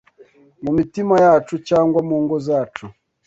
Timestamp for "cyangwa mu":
1.67-2.17